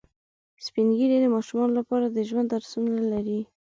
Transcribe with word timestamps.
سپین 0.65 0.87
ږیری 0.97 1.17
د 1.21 1.25
ماشومانو 1.35 1.73
لپاره 1.79 2.05
د 2.07 2.17
ژوند 2.29 2.47
درسونه 2.53 2.91
لري 3.11 3.39